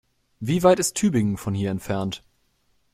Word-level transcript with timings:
Wie 0.39 0.63
weit 0.63 0.79
ist 0.79 0.95
Tübingen 0.97 1.37
von 1.37 1.53
hier 1.53 1.69
entfernt? 1.69 2.23